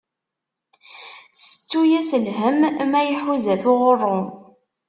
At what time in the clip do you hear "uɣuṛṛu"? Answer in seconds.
3.71-4.23